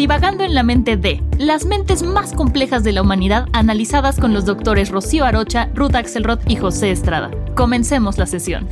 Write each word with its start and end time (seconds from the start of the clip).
Divagando 0.00 0.44
en 0.44 0.54
la 0.54 0.62
mente 0.62 0.96
de 0.96 1.22
las 1.36 1.66
mentes 1.66 2.02
más 2.02 2.32
complejas 2.32 2.82
de 2.84 2.92
la 2.92 3.02
humanidad 3.02 3.48
analizadas 3.52 4.18
con 4.18 4.32
los 4.32 4.46
doctores 4.46 4.88
Rocío 4.88 5.26
Arocha, 5.26 5.68
Ruth 5.74 5.94
Axelrod 5.94 6.38
y 6.48 6.56
José 6.56 6.90
Estrada. 6.90 7.30
Comencemos 7.54 8.16
la 8.16 8.24
sesión. 8.24 8.66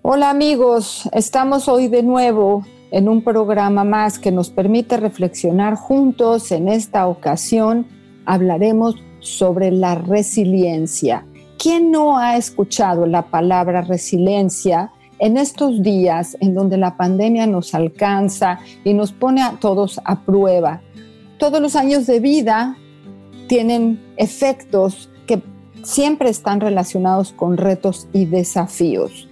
Hola 0.00 0.30
amigos, 0.30 1.10
estamos 1.12 1.68
hoy 1.68 1.88
de 1.88 2.02
nuevo 2.02 2.64
en 2.90 3.06
un 3.06 3.22
programa 3.22 3.84
más 3.84 4.18
que 4.18 4.32
nos 4.32 4.48
permite 4.48 4.96
reflexionar 4.96 5.74
juntos. 5.74 6.50
En 6.50 6.68
esta 6.68 7.06
ocasión 7.06 7.86
hablaremos 8.24 8.94
sobre 9.20 9.72
la 9.72 9.94
resiliencia. 9.94 11.26
¿Quién 11.58 11.90
no 11.90 12.16
ha 12.16 12.38
escuchado 12.38 13.04
la 13.04 13.26
palabra 13.26 13.82
resiliencia 13.82 14.90
en 15.22 15.36
estos 15.36 15.84
días 15.84 16.36
en 16.40 16.52
donde 16.52 16.76
la 16.76 16.96
pandemia 16.96 17.46
nos 17.46 17.74
alcanza 17.76 18.58
y 18.82 18.92
nos 18.92 19.12
pone 19.12 19.40
a 19.40 19.52
todos 19.52 20.00
a 20.04 20.20
prueba? 20.22 20.82
Todos 21.38 21.60
los 21.60 21.76
años 21.76 22.06
de 22.08 22.18
vida 22.18 22.76
tienen 23.46 24.02
efectos 24.16 25.10
que 25.28 25.40
siempre 25.84 26.28
están 26.28 26.60
relacionados 26.60 27.32
con 27.32 27.56
retos 27.56 28.08
y 28.12 28.24
desafíos. 28.24 29.28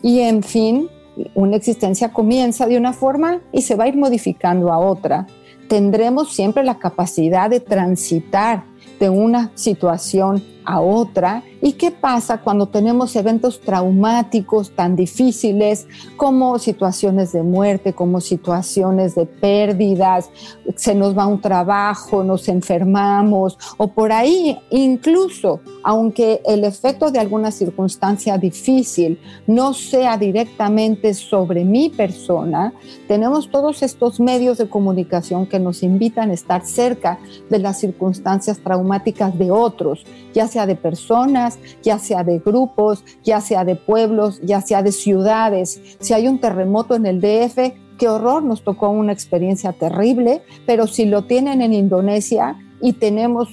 Y 0.00 0.20
en 0.20 0.44
fin, 0.44 0.88
una 1.34 1.56
existencia 1.56 2.12
comienza 2.12 2.68
de 2.68 2.76
una 2.76 2.92
forma 2.92 3.40
y 3.50 3.62
se 3.62 3.74
va 3.74 3.84
a 3.84 3.88
ir 3.88 3.96
modificando 3.96 4.72
a 4.72 4.78
otra. 4.78 5.26
Tendremos 5.68 6.32
siempre 6.32 6.62
la 6.62 6.78
capacidad 6.78 7.50
de 7.50 7.58
transitar 7.58 8.62
de 9.00 9.10
una 9.10 9.50
situación 9.56 10.40
a 10.64 10.80
otra. 10.80 11.42
¿Y 11.60 11.74
qué 11.74 11.90
pasa 11.90 12.38
cuando 12.38 12.66
tenemos 12.66 13.14
eventos 13.16 13.60
traumáticos 13.60 14.70
tan 14.72 14.96
difíciles 14.96 15.86
como 16.16 16.58
situaciones 16.58 17.32
de 17.32 17.42
muerte, 17.42 17.92
como 17.92 18.20
situaciones 18.20 19.14
de 19.14 19.26
pérdidas, 19.26 20.30
se 20.76 20.94
nos 20.94 21.16
va 21.16 21.26
un 21.26 21.40
trabajo, 21.40 22.24
nos 22.24 22.48
enfermamos 22.48 23.58
o 23.76 23.88
por 23.88 24.12
ahí 24.12 24.58
incluso, 24.70 25.60
aunque 25.82 26.40
el 26.46 26.64
efecto 26.64 27.10
de 27.10 27.18
alguna 27.18 27.50
circunstancia 27.50 28.38
difícil 28.38 29.20
no 29.46 29.74
sea 29.74 30.16
directamente 30.16 31.14
sobre 31.14 31.64
mi 31.64 31.90
persona, 31.90 32.72
tenemos 33.08 33.50
todos 33.50 33.82
estos 33.82 34.20
medios 34.20 34.58
de 34.58 34.68
comunicación 34.68 35.46
que 35.46 35.58
nos 35.58 35.82
invitan 35.82 36.30
a 36.30 36.34
estar 36.34 36.64
cerca 36.66 37.18
de 37.50 37.58
las 37.58 37.78
circunstancias 37.78 38.58
traumáticas 38.58 39.38
de 39.38 39.50
otros, 39.50 40.04
ya 40.34 40.48
sea 40.52 40.66
de 40.66 40.76
personas, 40.76 41.58
ya 41.82 41.98
sea 41.98 42.22
de 42.22 42.38
grupos, 42.38 43.04
ya 43.24 43.40
sea 43.40 43.64
de 43.64 43.76
pueblos, 43.76 44.40
ya 44.42 44.60
sea 44.60 44.82
de 44.82 44.92
ciudades. 44.92 45.80
Si 46.00 46.12
hay 46.12 46.28
un 46.28 46.38
terremoto 46.38 46.94
en 46.94 47.06
el 47.06 47.20
DF, 47.20 47.74
qué 47.98 48.08
horror, 48.08 48.42
nos 48.42 48.62
tocó 48.62 48.90
una 48.90 49.12
experiencia 49.12 49.72
terrible, 49.72 50.42
pero 50.66 50.86
si 50.86 51.06
lo 51.06 51.24
tienen 51.24 51.62
en 51.62 51.72
Indonesia 51.72 52.56
y 52.80 52.94
tenemos 52.94 53.48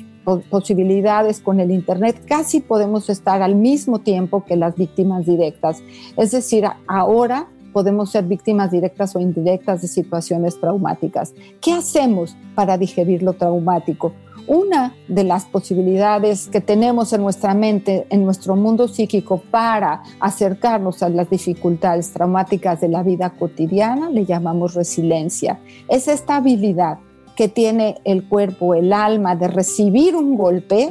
posibilidades 0.49 1.39
con 1.39 1.59
el 1.59 1.71
Internet, 1.71 2.23
casi 2.27 2.59
podemos 2.59 3.09
estar 3.09 3.41
al 3.41 3.55
mismo 3.55 3.99
tiempo 3.99 4.43
que 4.45 4.55
las 4.55 4.75
víctimas 4.75 5.25
directas. 5.25 5.81
Es 6.17 6.31
decir, 6.31 6.65
ahora 6.87 7.47
podemos 7.73 8.11
ser 8.11 8.25
víctimas 8.25 8.71
directas 8.71 9.15
o 9.15 9.19
indirectas 9.19 9.81
de 9.81 9.87
situaciones 9.87 10.59
traumáticas. 10.59 11.33
¿Qué 11.61 11.71
hacemos 11.71 12.35
para 12.55 12.77
digerir 12.77 13.23
lo 13.23 13.33
traumático? 13.33 14.13
Una 14.49 14.95
de 15.07 15.23
las 15.23 15.45
posibilidades 15.45 16.47
que 16.47 16.59
tenemos 16.59 17.13
en 17.13 17.21
nuestra 17.21 17.53
mente, 17.53 18.07
en 18.09 18.25
nuestro 18.25 18.55
mundo 18.55 18.87
psíquico 18.87 19.41
para 19.51 20.01
acercarnos 20.19 21.03
a 21.03 21.09
las 21.09 21.29
dificultades 21.29 22.11
traumáticas 22.11 22.81
de 22.81 22.89
la 22.89 23.03
vida 23.03 23.29
cotidiana, 23.29 24.09
le 24.09 24.25
llamamos 24.25 24.73
resiliencia. 24.73 25.59
Es 25.87 26.07
esta 26.07 26.37
habilidad 26.37 26.97
que 27.35 27.47
tiene 27.47 28.01
el 28.05 28.27
cuerpo, 28.27 28.73
el 28.73 28.91
alma, 28.91 29.35
de 29.35 29.47
recibir 29.49 30.15
un 30.15 30.35
golpe, 30.35 30.89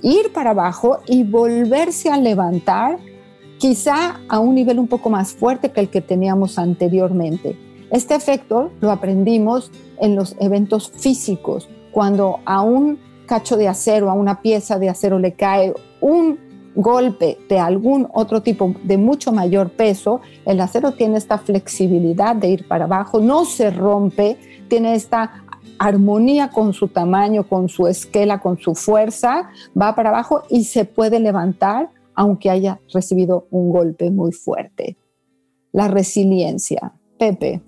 ir 0.00 0.32
para 0.32 0.50
abajo 0.50 1.00
y 1.06 1.24
volverse 1.24 2.08
a 2.08 2.16
levantar, 2.16 2.96
quizá 3.58 4.22
a 4.30 4.40
un 4.40 4.54
nivel 4.54 4.78
un 4.78 4.88
poco 4.88 5.10
más 5.10 5.34
fuerte 5.34 5.72
que 5.72 5.80
el 5.80 5.90
que 5.90 6.00
teníamos 6.00 6.58
anteriormente. 6.58 7.54
Este 7.90 8.14
efecto 8.14 8.70
lo 8.80 8.90
aprendimos 8.90 9.70
en 10.00 10.16
los 10.16 10.36
eventos 10.40 10.90
físicos, 10.90 11.68
cuando 11.96 12.40
a 12.44 12.60
un 12.60 12.98
cacho 13.24 13.56
de 13.56 13.68
acero, 13.68 14.10
a 14.10 14.12
una 14.12 14.42
pieza 14.42 14.78
de 14.78 14.90
acero 14.90 15.18
le 15.18 15.32
cae 15.32 15.72
un 16.02 16.38
golpe 16.74 17.38
de 17.48 17.58
algún 17.58 18.06
otro 18.12 18.42
tipo 18.42 18.74
de 18.84 18.98
mucho 18.98 19.32
mayor 19.32 19.70
peso, 19.70 20.20
el 20.44 20.60
acero 20.60 20.92
tiene 20.92 21.16
esta 21.16 21.38
flexibilidad 21.38 22.36
de 22.36 22.50
ir 22.50 22.68
para 22.68 22.84
abajo, 22.84 23.18
no 23.18 23.46
se 23.46 23.70
rompe, 23.70 24.36
tiene 24.68 24.94
esta 24.94 25.42
armonía 25.78 26.50
con 26.50 26.74
su 26.74 26.88
tamaño, 26.88 27.48
con 27.48 27.70
su 27.70 27.86
esquela, 27.86 28.42
con 28.42 28.58
su 28.58 28.74
fuerza, 28.74 29.48
va 29.74 29.94
para 29.94 30.10
abajo 30.10 30.42
y 30.50 30.64
se 30.64 30.84
puede 30.84 31.18
levantar 31.18 31.88
aunque 32.14 32.50
haya 32.50 32.78
recibido 32.92 33.46
un 33.50 33.70
golpe 33.70 34.10
muy 34.10 34.32
fuerte. 34.32 34.98
La 35.72 35.88
resiliencia. 35.88 36.92
Pepe. 37.18 37.62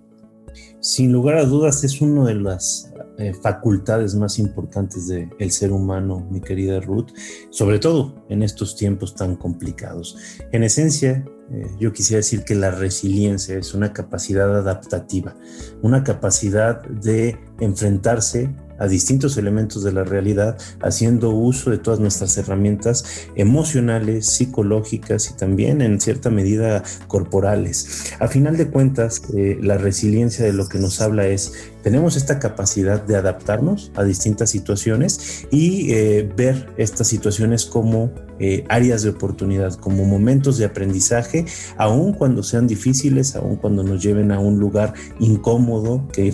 Sin 0.80 1.12
lugar 1.12 1.36
a 1.36 1.44
dudas 1.44 1.84
es 1.84 2.00
una 2.00 2.24
de 2.24 2.34
las 2.34 2.92
eh, 3.18 3.34
facultades 3.34 4.14
más 4.14 4.38
importantes 4.38 5.08
del 5.08 5.50
ser 5.50 5.72
humano, 5.72 6.26
mi 6.30 6.40
querida 6.40 6.80
Ruth, 6.80 7.10
sobre 7.50 7.78
todo 7.78 8.24
en 8.28 8.42
estos 8.42 8.76
tiempos 8.76 9.14
tan 9.14 9.36
complicados. 9.36 10.16
En 10.52 10.62
esencia, 10.62 11.24
eh, 11.50 11.66
yo 11.80 11.92
quisiera 11.92 12.18
decir 12.18 12.44
que 12.44 12.54
la 12.54 12.70
resiliencia 12.70 13.58
es 13.58 13.74
una 13.74 13.92
capacidad 13.92 14.56
adaptativa, 14.56 15.34
una 15.82 16.04
capacidad 16.04 16.82
de 16.82 17.36
enfrentarse 17.60 18.54
a 18.78 18.86
distintos 18.86 19.36
elementos 19.36 19.82
de 19.82 19.92
la 19.92 20.04
realidad, 20.04 20.58
haciendo 20.80 21.30
uso 21.30 21.70
de 21.70 21.78
todas 21.78 22.00
nuestras 22.00 22.36
herramientas 22.38 23.04
emocionales, 23.34 24.26
psicológicas 24.26 25.30
y 25.30 25.36
también 25.36 25.82
en 25.82 26.00
cierta 26.00 26.30
medida 26.30 26.82
corporales. 27.06 28.12
A 28.20 28.28
final 28.28 28.56
de 28.56 28.68
cuentas, 28.68 29.22
eh, 29.36 29.58
la 29.60 29.78
resiliencia 29.78 30.44
de 30.44 30.52
lo 30.52 30.68
que 30.68 30.78
nos 30.78 31.00
habla 31.00 31.26
es 31.26 31.52
tenemos 31.82 32.16
esta 32.16 32.38
capacidad 32.38 33.02
de 33.02 33.16
adaptarnos 33.16 33.92
a 33.94 34.04
distintas 34.04 34.50
situaciones 34.50 35.46
y 35.50 35.92
eh, 35.92 36.28
ver 36.36 36.68
estas 36.76 37.08
situaciones 37.08 37.64
como 37.64 38.12
eh, 38.38 38.64
áreas 38.68 39.02
de 39.02 39.10
oportunidad, 39.10 39.74
como 39.74 40.04
momentos 40.04 40.58
de 40.58 40.64
aprendizaje, 40.64 41.44
aun 41.76 42.12
cuando 42.12 42.42
sean 42.42 42.66
difíciles, 42.66 43.36
aun 43.36 43.56
cuando 43.56 43.82
nos 43.82 44.02
lleven 44.02 44.32
a 44.32 44.38
un 44.38 44.58
lugar 44.58 44.94
incómodo, 45.18 46.06
que, 46.12 46.32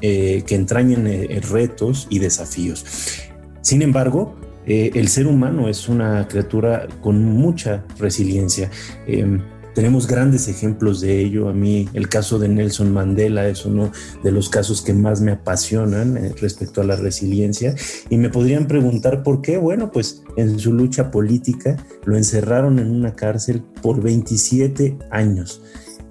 eh, 0.00 0.42
que 0.46 0.54
entrañen 0.54 1.06
retos 1.50 2.06
y 2.10 2.18
desafíos. 2.18 2.84
Sin 3.60 3.82
embargo, 3.82 4.36
el 4.66 5.08
ser 5.08 5.26
humano 5.26 5.68
es 5.68 5.88
una 5.88 6.28
criatura 6.28 6.86
con 7.00 7.24
mucha 7.24 7.84
resiliencia. 7.98 8.70
Em, 9.70 9.74
tenemos 9.74 10.06
grandes 10.06 10.48
ejemplos 10.48 11.00
de 11.00 11.20
ello. 11.20 11.48
A 11.48 11.52
mí 11.52 11.88
el 11.94 12.08
caso 12.08 12.38
de 12.38 12.48
Nelson 12.48 12.92
Mandela 12.92 13.48
es 13.48 13.64
uno 13.64 13.92
de 14.22 14.32
los 14.32 14.48
casos 14.48 14.82
que 14.82 14.92
más 14.92 15.20
me 15.20 15.32
apasionan 15.32 16.16
eh, 16.16 16.34
respecto 16.40 16.80
a 16.80 16.84
la 16.84 16.96
resiliencia. 16.96 17.74
Y 18.08 18.16
me 18.16 18.30
podrían 18.30 18.66
preguntar 18.66 19.22
por 19.22 19.42
qué. 19.42 19.56
Bueno, 19.56 19.90
pues 19.90 20.22
en 20.36 20.58
su 20.58 20.72
lucha 20.72 21.10
política 21.10 21.76
lo 22.04 22.16
encerraron 22.16 22.78
en 22.78 22.90
una 22.90 23.14
cárcel 23.14 23.62
por 23.82 24.02
27 24.02 24.98
años. 25.10 25.62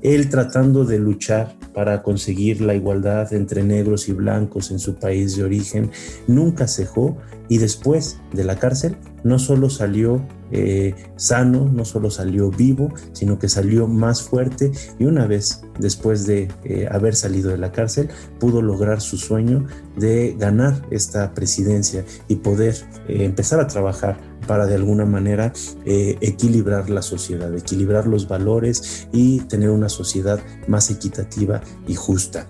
Él 0.02 0.30
tratando 0.30 0.86
de 0.86 0.98
luchar 0.98 1.58
para 1.74 2.04
conseguir 2.04 2.62
la 2.62 2.74
igualdad 2.74 3.34
entre 3.34 3.64
negros 3.64 4.08
y 4.08 4.14
blancos 4.14 4.72
en 4.72 4.80
su 4.80 4.96
país 4.96 5.36
de 5.36 5.44
origen, 5.44 5.92
nunca 6.26 6.68
cejó 6.68 7.18
y 7.50 7.58
después 7.58 8.20
de 8.32 8.44
la 8.46 8.58
cárcel 8.58 8.96
no 9.24 9.40
solo 9.40 9.70
salió 9.70 10.26
eh, 10.52 10.96
sano, 11.16 11.70
no 11.72 11.86
solo 11.86 12.10
salió 12.10 12.50
vivo, 12.50 12.92
sino 13.12 13.38
que 13.38 13.50
salió 13.50 13.88
más 13.88 14.24
fuerte 14.24 14.72
y 14.98 15.06
una 15.06 15.28
vez 15.28 15.62
después 15.78 16.26
de 16.26 16.48
eh, 16.64 16.88
haber 16.90 17.16
salido 17.16 17.52
de 17.52 17.58
la 17.58 17.72
cárcel, 17.72 18.10
pudo 18.40 18.62
lograr 18.62 19.02
su 19.02 19.18
sueño 19.18 19.66
de 19.96 20.36
ganar 20.38 20.86
esta 20.90 21.34
presidencia 21.34 22.04
y 22.28 22.38
poder 22.38 22.76
eh, 23.08 23.26
empezar 23.26 23.60
a 23.60 23.68
trabajar 23.68 24.18
para 24.48 24.66
de 24.66 24.74
alguna 24.74 25.06
manera 25.06 25.54
equilibrar 25.86 26.90
la 26.90 27.04
sociedad, 27.04 27.56
equilibrar 27.56 28.08
los 28.08 28.28
valores 28.28 29.08
y 29.12 29.42
tener 29.42 29.70
una 29.70 29.90
sociedad 29.90 30.40
más 30.68 30.90
equitativa 30.90 31.62
y 31.88 31.94
justa. 31.94 32.48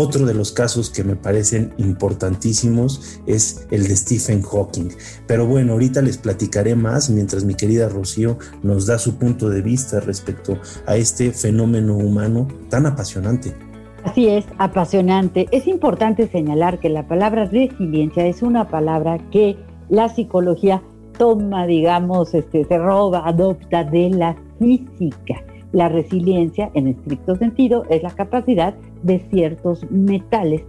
Otro 0.00 0.26
de 0.26 0.32
los 0.32 0.52
casos 0.52 0.90
que 0.90 1.02
me 1.02 1.16
parecen 1.16 1.74
importantísimos 1.76 3.20
es 3.26 3.66
el 3.72 3.88
de 3.88 3.96
Stephen 3.96 4.42
Hawking. 4.42 4.90
Pero 5.26 5.44
bueno, 5.44 5.72
ahorita 5.72 6.02
les 6.02 6.18
platicaré 6.18 6.76
más 6.76 7.10
mientras 7.10 7.44
mi 7.44 7.56
querida 7.56 7.88
Rocío 7.88 8.38
nos 8.62 8.86
da 8.86 9.00
su 9.00 9.16
punto 9.16 9.50
de 9.50 9.60
vista 9.60 9.98
respecto 9.98 10.56
a 10.86 10.94
este 10.94 11.32
fenómeno 11.32 11.96
humano 11.96 12.46
tan 12.70 12.86
apasionante. 12.86 13.56
Así 14.04 14.28
es, 14.28 14.44
apasionante. 14.58 15.48
Es 15.50 15.66
importante 15.66 16.28
señalar 16.28 16.78
que 16.78 16.90
la 16.90 17.08
palabra 17.08 17.46
resiliencia 17.46 18.24
es 18.24 18.42
una 18.42 18.68
palabra 18.68 19.18
que 19.32 19.56
la 19.88 20.08
psicología 20.10 20.80
toma, 21.18 21.66
digamos, 21.66 22.34
este, 22.34 22.64
se 22.66 22.78
roba, 22.78 23.26
adopta 23.26 23.82
de 23.82 24.10
la 24.10 24.36
física. 24.60 25.42
La 25.72 25.88
resiliencia, 25.88 26.70
en 26.74 26.88
estricto 26.88 27.36
sentido, 27.36 27.84
es 27.90 28.02
la 28.02 28.10
capacidad 28.10 28.74
de 29.02 29.18
ciertos 29.30 29.88
metales 29.90 30.62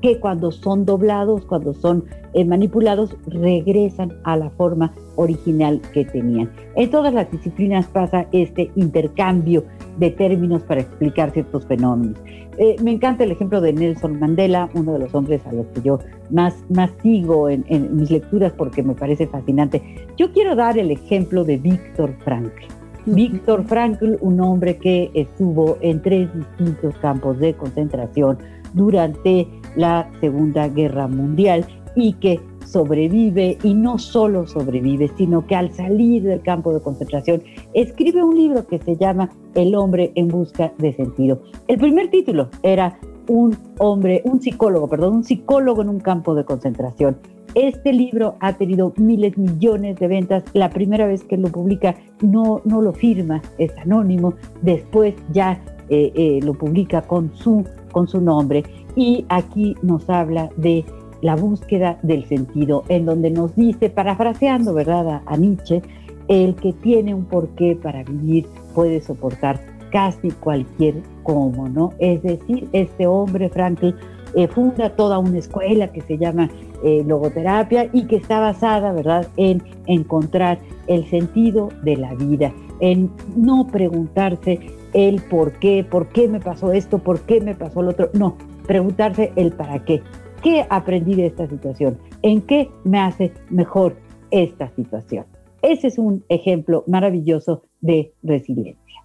que 0.00 0.18
cuando 0.18 0.50
son 0.50 0.84
doblados, 0.84 1.44
cuando 1.46 1.72
son 1.72 2.04
eh, 2.34 2.44
manipulados, 2.44 3.16
regresan 3.26 4.12
a 4.24 4.36
la 4.36 4.50
forma 4.50 4.92
original 5.16 5.80
que 5.92 6.04
tenían. 6.04 6.50
En 6.76 6.90
todas 6.90 7.14
las 7.14 7.30
disciplinas 7.30 7.86
pasa 7.86 8.26
este 8.32 8.70
intercambio 8.76 9.64
de 9.98 10.10
términos 10.10 10.62
para 10.62 10.82
explicar 10.82 11.30
ciertos 11.30 11.66
fenómenos. 11.66 12.18
Eh, 12.58 12.76
me 12.82 12.90
encanta 12.90 13.24
el 13.24 13.30
ejemplo 13.30 13.60
de 13.60 13.72
Nelson 13.72 14.18
Mandela, 14.18 14.68
uno 14.74 14.92
de 14.92 14.98
los 14.98 15.14
hombres 15.14 15.40
a 15.46 15.52
los 15.52 15.66
que 15.68 15.80
yo 15.80 15.98
más, 16.30 16.54
más 16.68 16.90
sigo 17.02 17.48
en, 17.48 17.64
en 17.68 17.96
mis 17.96 18.10
lecturas 18.10 18.52
porque 18.52 18.82
me 18.82 18.94
parece 18.94 19.26
fascinante. 19.26 19.82
Yo 20.18 20.30
quiero 20.32 20.54
dar 20.54 20.78
el 20.78 20.90
ejemplo 20.90 21.44
de 21.44 21.56
Víctor 21.56 22.14
Frankl. 22.22 22.79
Víctor 23.06 23.64
Frankl, 23.64 24.16
un 24.20 24.40
hombre 24.40 24.76
que 24.76 25.10
estuvo 25.14 25.78
en 25.80 26.02
tres 26.02 26.28
distintos 26.34 26.94
campos 26.98 27.38
de 27.38 27.54
concentración 27.54 28.38
durante 28.74 29.48
la 29.76 30.10
Segunda 30.20 30.68
Guerra 30.68 31.08
Mundial 31.08 31.66
y 31.96 32.12
que 32.14 32.40
sobrevive 32.66 33.58
y 33.64 33.74
no 33.74 33.98
solo 33.98 34.46
sobrevive, 34.46 35.10
sino 35.16 35.46
que 35.46 35.56
al 35.56 35.72
salir 35.72 36.22
del 36.22 36.40
campo 36.42 36.72
de 36.72 36.80
concentración 36.80 37.42
escribe 37.74 38.22
un 38.22 38.36
libro 38.36 38.66
que 38.66 38.78
se 38.78 38.96
llama 38.96 39.30
El 39.54 39.74
hombre 39.74 40.12
en 40.14 40.28
busca 40.28 40.72
de 40.78 40.92
sentido. 40.94 41.42
El 41.66 41.78
primer 41.78 42.10
título 42.10 42.48
era 42.62 42.98
un 43.28 43.56
hombre, 43.78 44.22
un 44.24 44.40
psicólogo, 44.40 44.88
perdón, 44.88 45.16
un 45.16 45.24
psicólogo 45.24 45.82
en 45.82 45.88
un 45.88 46.00
campo 46.00 46.34
de 46.34 46.44
concentración. 46.44 47.16
Este 47.54 47.92
libro 47.92 48.36
ha 48.38 48.52
tenido 48.52 48.92
miles, 48.96 49.36
millones 49.36 49.96
de 49.98 50.06
ventas. 50.06 50.44
La 50.52 50.70
primera 50.70 51.06
vez 51.06 51.24
que 51.24 51.36
lo 51.36 51.48
publica 51.48 51.96
no, 52.22 52.62
no 52.64 52.80
lo 52.80 52.92
firma, 52.92 53.42
es 53.58 53.76
anónimo. 53.78 54.34
Después 54.62 55.14
ya 55.32 55.60
eh, 55.88 56.12
eh, 56.14 56.40
lo 56.44 56.54
publica 56.54 57.02
con 57.02 57.34
su, 57.34 57.64
con 57.90 58.06
su 58.06 58.20
nombre. 58.20 58.62
Y 58.94 59.24
aquí 59.28 59.74
nos 59.82 60.08
habla 60.08 60.48
de 60.56 60.84
la 61.22 61.36
búsqueda 61.36 61.98
del 62.02 62.24
sentido, 62.26 62.84
en 62.88 63.04
donde 63.04 63.30
nos 63.30 63.54
dice, 63.56 63.90
parafraseando, 63.90 64.72
¿verdad?, 64.72 65.22
a, 65.26 65.36
Nietzsche, 65.36 65.82
el 66.28 66.54
que 66.54 66.72
tiene 66.72 67.14
un 67.14 67.24
porqué 67.24 67.76
para 67.76 68.04
vivir 68.04 68.46
puede 68.74 69.00
soportar 69.00 69.60
casi 69.90 70.30
cualquier 70.30 71.02
cómo, 71.22 71.68
¿no? 71.68 71.92
Es 71.98 72.22
decir, 72.22 72.68
este 72.72 73.06
hombre, 73.06 73.48
Frankl, 73.48 73.94
eh, 74.34 74.46
funda 74.46 74.90
toda 74.90 75.18
una 75.18 75.38
escuela 75.38 75.88
que 75.88 76.02
se 76.02 76.16
llama 76.16 76.50
eh, 76.84 77.02
logoterapia 77.06 77.90
y 77.92 78.06
que 78.06 78.16
está 78.16 78.38
basada, 78.38 78.92
¿verdad?, 78.92 79.26
en 79.36 79.62
encontrar 79.86 80.60
el 80.86 81.06
sentido 81.06 81.68
de 81.82 81.96
la 81.96 82.14
vida, 82.14 82.52
en 82.80 83.10
no 83.36 83.66
preguntarse 83.66 84.60
el 84.92 85.20
por 85.22 85.52
qué, 85.58 85.84
por 85.88 86.08
qué 86.08 86.28
me 86.28 86.40
pasó 86.40 86.72
esto, 86.72 86.98
por 86.98 87.20
qué 87.22 87.40
me 87.40 87.54
pasó 87.54 87.82
lo 87.82 87.90
otro, 87.90 88.10
no, 88.12 88.36
preguntarse 88.66 89.32
el 89.36 89.52
para 89.52 89.84
qué. 89.84 90.02
¿Qué 90.42 90.64
aprendí 90.70 91.14
de 91.16 91.26
esta 91.26 91.46
situación? 91.48 91.98
¿En 92.22 92.40
qué 92.42 92.70
me 92.84 92.98
hace 92.98 93.32
mejor 93.50 93.96
esta 94.30 94.70
situación? 94.70 95.26
Ese 95.60 95.88
es 95.88 95.98
un 95.98 96.24
ejemplo 96.28 96.84
maravilloso 96.86 97.62
de 97.80 98.14
resiliencia. 98.22 99.04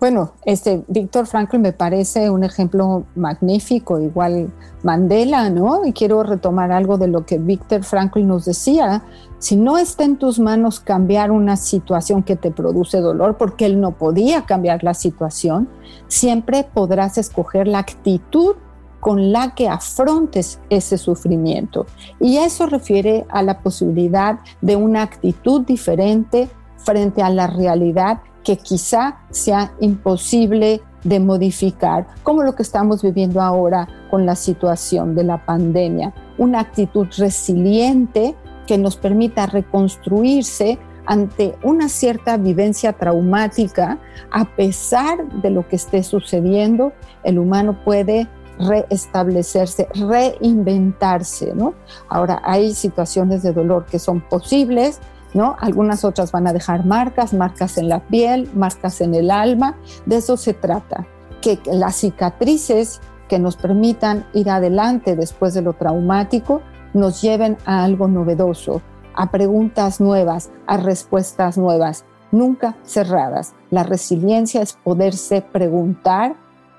Bueno, 0.00 0.32
este 0.44 0.84
Víctor 0.88 1.26
Frankl 1.26 1.58
me 1.58 1.72
parece 1.72 2.28
un 2.28 2.44
ejemplo 2.44 3.04
magnífico, 3.14 4.00
igual 4.00 4.52
Mandela, 4.82 5.48
¿no? 5.48 5.86
Y 5.86 5.92
quiero 5.92 6.22
retomar 6.22 6.72
algo 6.72 6.98
de 6.98 7.08
lo 7.08 7.24
que 7.24 7.38
Víctor 7.38 7.84
Frankl 7.84 8.26
nos 8.26 8.44
decía. 8.44 9.04
Si 9.38 9.56
no 9.56 9.78
está 9.78 10.04
en 10.04 10.16
tus 10.16 10.38
manos 10.38 10.80
cambiar 10.80 11.30
una 11.30 11.56
situación 11.56 12.22
que 12.22 12.36
te 12.36 12.50
produce 12.50 13.00
dolor, 13.00 13.36
porque 13.38 13.66
él 13.66 13.80
no 13.80 13.92
podía 13.92 14.44
cambiar 14.44 14.82
la 14.82 14.94
situación, 14.94 15.68
siempre 16.08 16.64
podrás 16.64 17.16
escoger 17.16 17.68
la 17.68 17.78
actitud 17.78 18.56
con 19.00 19.32
la 19.32 19.54
que 19.54 19.68
afrontes 19.68 20.60
ese 20.70 20.98
sufrimiento. 20.98 21.86
Y 22.20 22.38
eso 22.38 22.66
refiere 22.66 23.26
a 23.28 23.42
la 23.42 23.60
posibilidad 23.60 24.40
de 24.60 24.76
una 24.76 25.02
actitud 25.02 25.62
diferente 25.62 26.48
frente 26.78 27.22
a 27.22 27.30
la 27.30 27.46
realidad 27.46 28.20
que 28.44 28.56
quizá 28.58 29.18
sea 29.30 29.72
imposible 29.80 30.82
de 31.02 31.20
modificar, 31.20 32.06
como 32.22 32.42
lo 32.42 32.54
que 32.54 32.62
estamos 32.62 33.02
viviendo 33.02 33.40
ahora 33.40 33.88
con 34.10 34.24
la 34.26 34.36
situación 34.36 35.14
de 35.14 35.24
la 35.24 35.44
pandemia. 35.44 36.14
Una 36.38 36.60
actitud 36.60 37.06
resiliente 37.18 38.34
que 38.66 38.78
nos 38.78 38.96
permita 38.96 39.46
reconstruirse 39.46 40.78
ante 41.06 41.54
una 41.62 41.88
cierta 41.88 42.36
vivencia 42.38 42.94
traumática, 42.94 43.98
a 44.30 44.44
pesar 44.44 45.26
de 45.42 45.50
lo 45.50 45.68
que 45.68 45.76
esté 45.76 46.02
sucediendo, 46.02 46.92
el 47.24 47.38
humano 47.38 47.78
puede 47.84 48.28
reestablecerse, 48.58 49.88
reinventarse, 49.94 51.52
¿no? 51.54 51.74
Ahora, 52.08 52.40
hay 52.44 52.72
situaciones 52.72 53.42
de 53.42 53.52
dolor 53.52 53.84
que 53.84 53.98
son 53.98 54.20
posibles, 54.20 55.00
¿no? 55.34 55.56
Algunas 55.60 56.04
otras 56.04 56.32
van 56.32 56.46
a 56.46 56.52
dejar 56.52 56.86
marcas, 56.86 57.34
marcas 57.34 57.76
en 57.76 57.88
la 57.88 58.00
piel, 58.00 58.48
marcas 58.54 59.00
en 59.00 59.14
el 59.14 59.30
alma. 59.30 59.76
De 60.06 60.16
eso 60.16 60.36
se 60.36 60.54
trata, 60.54 61.06
que 61.42 61.58
las 61.66 61.96
cicatrices 61.96 63.00
que 63.28 63.38
nos 63.38 63.56
permitan 63.56 64.26
ir 64.32 64.48
adelante 64.48 65.16
después 65.16 65.52
de 65.54 65.62
lo 65.62 65.74
traumático 65.74 66.62
nos 66.94 67.20
lleven 67.20 67.58
a 67.66 67.84
algo 67.84 68.08
novedoso, 68.08 68.80
a 69.14 69.30
preguntas 69.30 70.00
nuevas, 70.00 70.50
a 70.66 70.76
respuestas 70.76 71.58
nuevas, 71.58 72.04
nunca 72.30 72.76
cerradas. 72.84 73.54
La 73.70 73.82
resiliencia 73.82 74.62
es 74.62 74.74
poderse 74.74 75.42
preguntar 75.42 76.36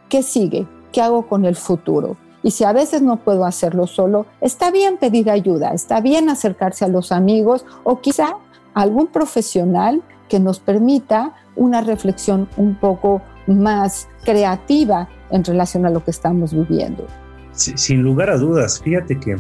qué 0.09 0.23
sigue, 0.23 0.67
qué 0.91 1.01
hago 1.01 1.27
con 1.27 1.45
el 1.45 1.55
futuro. 1.55 2.17
Y 2.45 2.51
si 2.51 2.63
a 2.63 2.73
veces 2.73 3.01
no 3.01 3.17
puedo 3.17 3.43
hacerlo 3.45 3.87
solo, 3.87 4.27
está 4.39 4.69
bien 4.69 4.97
pedir 4.97 5.31
ayuda, 5.31 5.73
está 5.73 5.99
bien 5.99 6.29
acercarse 6.29 6.85
a 6.85 6.89
los 6.89 7.11
amigos 7.11 7.65
o 7.83 8.01
quizá 8.01 8.37
algún 8.75 9.07
profesional 9.07 10.03
que 10.29 10.39
nos 10.39 10.59
permita 10.59 11.33
una 11.55 11.81
reflexión 11.81 12.47
un 12.57 12.75
poco 12.75 13.21
más 13.47 14.07
creativa 14.23 15.09
en 15.31 15.43
relación 15.43 15.85
a 15.85 15.89
lo 15.89 16.03
que 16.03 16.11
estamos 16.11 16.53
viviendo. 16.53 17.07
sin 17.53 18.01
lugar 18.01 18.29
a 18.29 18.37
dudas, 18.37 18.81
fíjate 18.81 19.19
que 19.19 19.37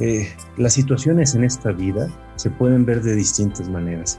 eh, 0.00 0.28
las 0.56 0.72
situaciones 0.72 1.34
en 1.34 1.44
esta 1.44 1.72
vida 1.72 2.08
se 2.36 2.50
pueden 2.50 2.84
ver 2.84 3.02
de 3.02 3.14
distintas 3.14 3.68
maneras. 3.68 4.18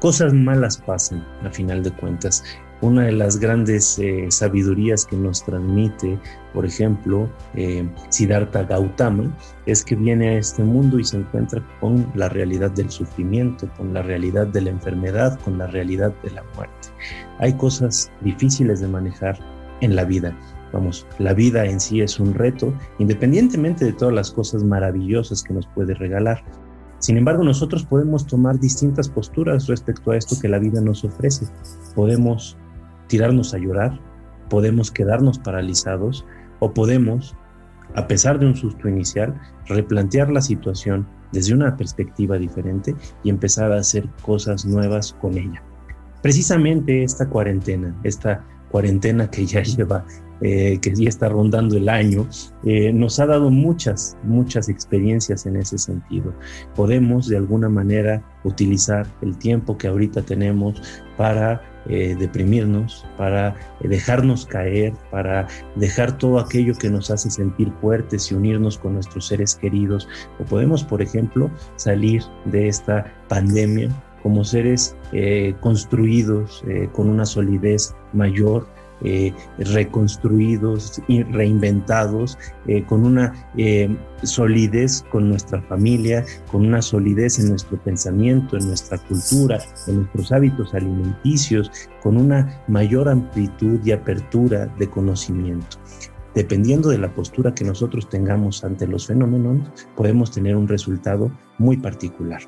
Cosas 0.00 0.32
malas 0.32 0.76
pasan, 0.78 1.24
a 1.44 1.50
final 1.50 1.82
de 1.82 1.92
cuentas, 1.92 2.42
una 2.82 3.04
de 3.04 3.12
las 3.12 3.38
grandes 3.38 3.98
eh, 3.98 4.26
sabidurías 4.30 5.04
que 5.04 5.16
nos 5.16 5.44
transmite, 5.44 6.18
por 6.54 6.64
ejemplo, 6.64 7.28
eh, 7.54 7.88
Siddhartha 8.08 8.62
Gautama, 8.64 9.36
es 9.66 9.84
que 9.84 9.96
viene 9.96 10.28
a 10.28 10.38
este 10.38 10.62
mundo 10.62 10.98
y 10.98 11.04
se 11.04 11.18
encuentra 11.18 11.62
con 11.80 12.10
la 12.14 12.28
realidad 12.28 12.70
del 12.70 12.90
sufrimiento, 12.90 13.68
con 13.76 13.92
la 13.92 14.02
realidad 14.02 14.46
de 14.46 14.62
la 14.62 14.70
enfermedad, 14.70 15.38
con 15.40 15.58
la 15.58 15.66
realidad 15.66 16.14
de 16.22 16.30
la 16.30 16.42
muerte. 16.56 16.88
Hay 17.38 17.52
cosas 17.54 18.10
difíciles 18.22 18.80
de 18.80 18.88
manejar 18.88 19.38
en 19.80 19.94
la 19.94 20.04
vida. 20.04 20.36
Vamos, 20.72 21.06
la 21.18 21.34
vida 21.34 21.66
en 21.66 21.80
sí 21.80 22.00
es 22.00 22.20
un 22.20 22.32
reto, 22.32 22.72
independientemente 22.98 23.84
de 23.84 23.92
todas 23.92 24.14
las 24.14 24.30
cosas 24.30 24.62
maravillosas 24.62 25.42
que 25.42 25.52
nos 25.52 25.66
puede 25.66 25.94
regalar. 25.94 26.42
Sin 26.98 27.16
embargo, 27.16 27.42
nosotros 27.42 27.84
podemos 27.84 28.26
tomar 28.26 28.60
distintas 28.60 29.08
posturas 29.08 29.66
respecto 29.66 30.10
a 30.10 30.16
esto 30.16 30.36
que 30.40 30.48
la 30.48 30.58
vida 30.58 30.80
nos 30.80 31.02
ofrece. 31.02 31.46
Podemos 31.94 32.56
tirarnos 33.10 33.52
a 33.52 33.58
llorar, 33.58 34.00
podemos 34.48 34.90
quedarnos 34.90 35.38
paralizados 35.40 36.24
o 36.60 36.72
podemos, 36.72 37.36
a 37.96 38.06
pesar 38.06 38.38
de 38.38 38.46
un 38.46 38.56
susto 38.56 38.88
inicial, 38.88 39.38
replantear 39.66 40.30
la 40.30 40.40
situación 40.40 41.06
desde 41.32 41.54
una 41.54 41.76
perspectiva 41.76 42.38
diferente 42.38 42.94
y 43.24 43.30
empezar 43.30 43.72
a 43.72 43.80
hacer 43.80 44.08
cosas 44.22 44.64
nuevas 44.64 45.12
con 45.20 45.36
ella. 45.36 45.60
Precisamente 46.22 47.02
esta 47.02 47.28
cuarentena, 47.28 47.94
esta 48.04 48.44
cuarentena 48.70 49.28
que 49.28 49.44
ya 49.44 49.62
lleva 49.62 50.04
eh, 50.42 50.78
que 50.80 50.94
ya 50.94 51.08
está 51.08 51.28
rondando 51.28 51.76
el 51.76 51.88
año, 51.90 52.26
eh, 52.64 52.94
nos 52.94 53.20
ha 53.20 53.26
dado 53.26 53.50
muchas, 53.50 54.16
muchas 54.22 54.70
experiencias 54.70 55.44
en 55.44 55.56
ese 55.56 55.76
sentido. 55.76 56.32
Podemos 56.74 57.28
de 57.28 57.36
alguna 57.36 57.68
manera 57.68 58.22
utilizar 58.44 59.06
el 59.20 59.36
tiempo 59.36 59.76
que 59.76 59.88
ahorita 59.88 60.22
tenemos 60.22 60.80
para 61.18 61.60
eh, 61.88 62.14
deprimirnos, 62.18 63.06
para 63.16 63.54
dejarnos 63.80 64.46
caer, 64.46 64.92
para 65.10 65.46
dejar 65.76 66.16
todo 66.18 66.38
aquello 66.38 66.74
que 66.74 66.90
nos 66.90 67.10
hace 67.10 67.30
sentir 67.30 67.72
fuertes 67.80 68.30
y 68.30 68.34
unirnos 68.34 68.78
con 68.78 68.94
nuestros 68.94 69.26
seres 69.26 69.54
queridos. 69.54 70.08
O 70.38 70.44
podemos, 70.44 70.84
por 70.84 71.02
ejemplo, 71.02 71.50
salir 71.76 72.22
de 72.46 72.68
esta 72.68 73.12
pandemia 73.28 73.88
como 74.22 74.44
seres 74.44 74.94
construidos 75.60 76.62
con 76.92 77.08
una 77.08 77.24
solidez 77.24 77.94
mayor, 78.12 78.66
eh, 79.02 79.32
reconstruidos 79.58 81.00
y 81.08 81.22
reinventados, 81.22 82.38
eh, 82.66 82.84
con 82.84 83.04
una 83.04 83.32
eh, 83.56 83.94
solidez 84.22 85.04
con 85.10 85.28
nuestra 85.28 85.62
familia, 85.62 86.24
con 86.50 86.66
una 86.66 86.82
solidez 86.82 87.38
en 87.38 87.50
nuestro 87.50 87.78
pensamiento, 87.82 88.56
en 88.56 88.68
nuestra 88.68 88.98
cultura, 88.98 89.58
en 89.86 89.96
nuestros 89.96 90.32
hábitos 90.32 90.74
alimenticios, 90.74 91.70
con 92.02 92.16
una 92.16 92.62
mayor 92.68 93.08
amplitud 93.08 93.80
y 93.84 93.92
apertura 93.92 94.66
de 94.78 94.88
conocimiento. 94.88 95.78
Dependiendo 96.34 96.90
de 96.90 96.98
la 96.98 97.12
postura 97.12 97.54
que 97.54 97.64
nosotros 97.64 98.08
tengamos 98.08 98.62
ante 98.62 98.86
los 98.86 99.06
fenómenos, 99.06 99.68
podemos 99.96 100.30
tener 100.30 100.54
un 100.56 100.68
resultado 100.68 101.30
muy 101.58 101.76
particular. 101.76 102.40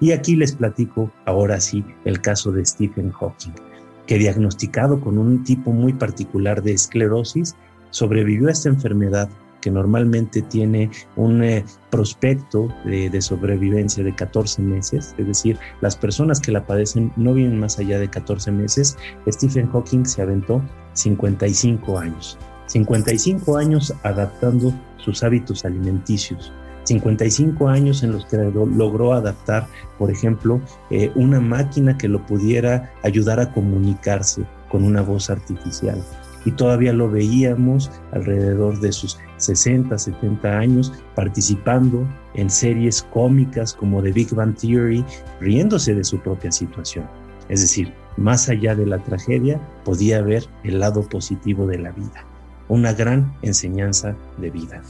Y 0.00 0.12
aquí 0.12 0.36
les 0.36 0.52
platico 0.52 1.12
ahora 1.26 1.60
sí 1.60 1.84
el 2.04 2.20
caso 2.20 2.50
de 2.50 2.64
Stephen 2.64 3.10
Hawking 3.12 3.67
que 4.08 4.18
diagnosticado 4.18 5.00
con 5.00 5.18
un 5.18 5.44
tipo 5.44 5.70
muy 5.70 5.92
particular 5.92 6.62
de 6.62 6.72
esclerosis, 6.72 7.54
sobrevivió 7.90 8.48
a 8.48 8.52
esta 8.52 8.70
enfermedad 8.70 9.28
que 9.60 9.70
normalmente 9.70 10.40
tiene 10.40 10.90
un 11.16 11.42
eh, 11.42 11.64
prospecto 11.90 12.68
de, 12.84 13.20
sobrevivencia 13.20 14.02
de 14.02 14.14
14 14.14 14.62
meses, 14.62 15.14
es 15.18 15.26
decir, 15.26 15.58
las 15.80 15.96
personas 15.96 16.40
que 16.40 16.52
la 16.52 16.66
padecen 16.66 17.12
no 17.16 17.34
viven 17.34 17.58
más 17.58 17.78
allá 17.78 17.98
de 17.98 18.08
14 18.08 18.50
meses. 18.50 18.96
Stephen 19.28 19.68
Hawking 19.70 20.04
se 20.04 20.22
aventó 20.22 20.62
55 20.94 21.98
años, 21.98 22.38
55 22.66 23.56
años 23.58 23.92
adaptando 24.04 24.72
sus 24.96 25.22
hábitos 25.22 25.64
alimenticios, 25.64 26.52
55 26.88 27.68
años 27.68 28.02
en 28.02 28.12
los 28.12 28.24
que 28.26 28.36
logró 28.36 29.12
adaptar, 29.12 29.66
por 29.98 30.10
ejemplo, 30.10 30.60
eh, 30.90 31.12
una 31.14 31.40
máquina 31.40 31.98
que 31.98 32.08
lo 32.08 32.24
pudiera 32.24 32.92
ayudar 33.02 33.40
a 33.40 33.52
comunicarse 33.52 34.44
con 34.70 34.84
una 34.84 35.02
voz 35.02 35.28
artificial. 35.28 36.02
Y 36.44 36.52
todavía 36.52 36.92
lo 36.92 37.10
veíamos 37.10 37.90
alrededor 38.12 38.80
de 38.80 38.92
sus 38.92 39.18
60, 39.36 39.98
70 39.98 40.48
años 40.48 40.92
participando 41.14 42.08
en 42.34 42.48
series 42.48 43.02
cómicas 43.12 43.74
como 43.74 44.02
The 44.02 44.12
Big 44.12 44.34
Bang 44.34 44.56
Theory, 44.56 45.04
riéndose 45.40 45.94
de 45.94 46.04
su 46.04 46.18
propia 46.20 46.50
situación. 46.50 47.04
Es 47.50 47.60
decir, 47.60 47.92
más 48.16 48.48
allá 48.48 48.74
de 48.74 48.86
la 48.86 48.98
tragedia, 48.98 49.60
podía 49.84 50.22
ver 50.22 50.44
el 50.64 50.80
lado 50.80 51.02
positivo 51.02 51.66
de 51.66 51.78
la 51.78 51.92
vida, 51.92 52.24
una 52.68 52.92
gran 52.92 53.34
enseñanza 53.42 54.16
de 54.38 54.50
vida. 54.50 54.82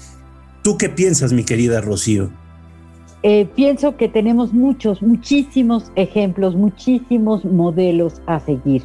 ¿Tú 0.68 0.76
qué 0.76 0.90
piensas, 0.90 1.32
mi 1.32 1.44
querida 1.44 1.80
Rocío? 1.80 2.28
Eh, 3.22 3.48
pienso 3.56 3.96
que 3.96 4.06
tenemos 4.10 4.52
muchos, 4.52 5.00
muchísimos 5.00 5.90
ejemplos, 5.96 6.56
muchísimos 6.56 7.42
modelos 7.46 8.20
a 8.26 8.38
seguir. 8.38 8.82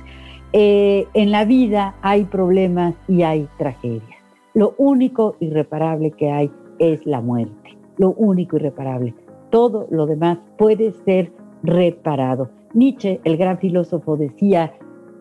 Eh, 0.53 1.07
en 1.13 1.29
la 1.29 1.43
vida 1.43 1.93
hay 2.01 2.23
problemas 2.23 2.95
y 3.09 3.23
hay 3.23 3.49
tragedias. 3.57 4.17
Lo 4.53 4.75
único 4.77 5.35
irreparable 5.41 6.11
que 6.11 6.31
hay 6.31 6.49
es 6.79 7.05
la 7.05 7.19
muerte. 7.19 7.77
Lo 7.97 8.11
único 8.11 8.55
irreparable. 8.55 9.13
Todo 9.49 9.85
lo 9.91 10.05
demás 10.05 10.37
puede 10.57 10.93
ser 11.03 11.33
reparado. 11.63 12.49
Nietzsche, 12.73 13.19
el 13.25 13.35
gran 13.35 13.57
filósofo, 13.57 14.15
decía, 14.15 14.71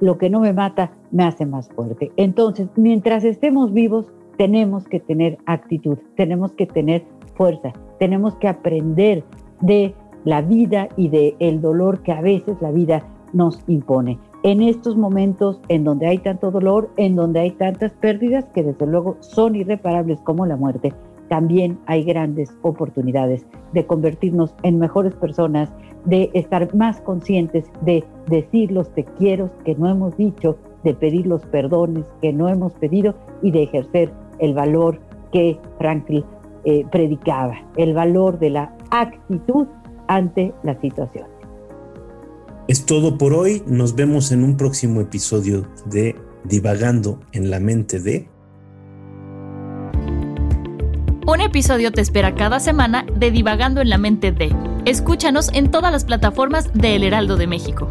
lo 0.01 0.17
que 0.17 0.31
no 0.31 0.39
me 0.39 0.53
mata 0.53 0.93
me 1.11 1.25
hace 1.25 1.45
más 1.45 1.69
fuerte. 1.71 2.13
Entonces, 2.17 2.69
mientras 2.77 3.25
estemos 3.25 3.73
vivos, 3.73 4.07
tenemos 4.43 4.89
que 4.89 4.99
tener 4.99 5.39
actitud, 5.47 5.99
tenemos 6.17 6.51
que 6.55 6.67
tener 6.67 7.05
fuerza, 7.37 7.73
tenemos 8.01 8.35
que 8.39 8.49
aprender 8.49 9.23
de 9.61 9.95
la 10.25 10.43
vida 10.43 10.89
y 10.97 11.11
de 11.11 11.37
dolor 11.61 12.03
que 12.03 12.11
a 12.11 12.21
veces 12.21 12.61
la 12.61 12.73
vida 12.73 13.07
nos 13.33 13.63
impone. 13.69 14.19
En 14.43 14.61
estos 14.61 14.97
momentos 14.97 15.61
en 15.69 15.85
donde 15.85 16.09
hay 16.09 16.19
tanto 16.19 16.51
dolor, 16.51 16.91
en 16.97 17.15
donde 17.15 17.39
hay 17.39 17.53
tantas 17.53 17.93
pérdidas 17.93 18.45
que 18.47 18.65
desde 18.65 18.85
luego 18.85 19.17
son 19.21 19.55
irreparables 19.55 20.19
como 20.23 20.45
la 20.45 20.57
muerte, 20.57 20.93
también 21.29 21.79
hay 21.87 22.03
grandes 22.03 22.53
oportunidades 22.63 23.47
de 23.73 23.87
convertirnos 23.87 24.57
en 24.65 24.81
mejores 24.81 25.15
personas, 25.15 25.71
de 26.05 26.31
estar 26.35 26.75
más 26.75 27.01
conscientes, 27.03 27.71
de 27.83 28.03
decir 28.27 28.73
los 28.73 28.93
te 28.93 29.05
quiero 29.05 29.51
que 29.65 29.77
no 29.77 29.89
hemos 29.89 30.17
dicho, 30.17 30.59
de 30.83 30.95
pedir 30.95 31.29
los 31.29 31.47
perdones 31.47 32.05
que 32.21 32.33
no 32.33 32.49
hemos 32.49 32.73
pedido 32.73 33.15
y 33.41 33.53
de 33.53 33.63
ejercer 33.63 34.11
el 34.39 34.55
valor 34.55 35.01
que 35.33 35.59
Franklin 35.79 36.25
eh, 36.65 36.85
predicaba, 36.91 37.55
el 37.77 37.95
valor 37.95 38.39
de 38.39 38.51
la 38.51 38.77
actitud 38.91 39.67
ante 40.09 40.53
la 40.63 40.81
situación. 40.81 41.27
Es 42.69 42.87
todo 42.87 43.19
por 43.19 43.35
hoy, 43.35 43.63
nos 43.67 43.97
vemos 43.97 44.31
en 44.31 44.45
un 44.45 44.57
próximo 44.57 45.01
episodio 45.01 45.67
de 45.87 46.15
Divagando 46.45 47.21
en 47.33 47.51
la 47.51 47.61
mente 47.61 48.01
de... 48.01 48.29
Un 51.25 51.41
episodio 51.41 51.93
te 51.93 52.01
espera 52.01 52.35
cada 52.35 52.61
semana 52.61 53.07
de 53.17 53.31
Divagando 53.31 53.81
en 53.81 53.89
la 53.89 53.99
mente 53.99 54.33
de... 54.33 54.55
Escúchanos 54.85 55.51
en 55.53 55.71
todas 55.71 55.93
las 55.93 56.05
plataformas 56.05 56.73
de 56.75 56.97
El 56.97 57.05
Heraldo 57.05 57.37
de 57.37 57.47
México. 57.47 57.91